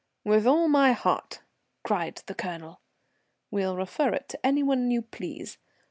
"With 0.23 0.47
all 0.47 0.67
my 0.67 0.93
heart," 0.93 1.41
cried 1.83 2.23
the 2.25 2.33
Colonel. 2.33 2.81
"We'll 3.51 3.75
refer 3.77 4.09
it 4.15 4.29
to 4.29 4.43
any 4.43 4.63
one 4.63 4.89
you 4.89 5.03
please. 5.03 5.59